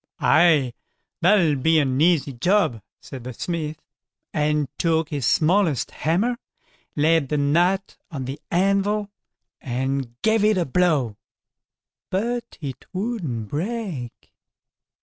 [0.19, 0.73] "Aye,
[1.21, 3.79] that'll be an easy job", said the smith,
[4.33, 6.39] and took his smallest hammer,
[6.95, 9.11] laid the nut on the anvil,
[9.61, 11.17] and gave it a blow,
[12.09, 14.31] but it wouldn't break.